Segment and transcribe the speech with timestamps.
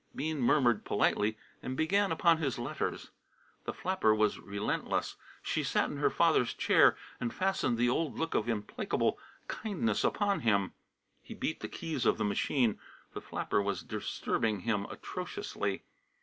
[0.15, 3.11] Bean murmured politely and began upon his letters.
[3.65, 5.15] The flapper was relentless.
[5.43, 10.39] She sat in her father's chair and fastened the old look of implacable kindness upon
[10.39, 10.73] him.
[11.21, 12.79] He beat the keys of the machine.
[13.13, 15.83] The flapper was disturbing him atrociously.